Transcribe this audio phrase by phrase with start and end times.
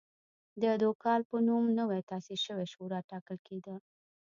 [0.61, 3.75] د دوکال په نوم نوې تاسیس شوې شورا ټاکل کېده.